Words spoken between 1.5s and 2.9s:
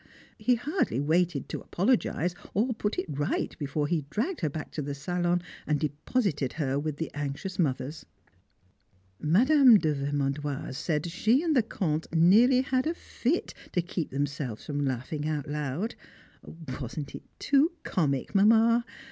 apologise or